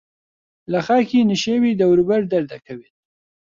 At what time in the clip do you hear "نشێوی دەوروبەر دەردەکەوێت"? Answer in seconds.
1.31-2.95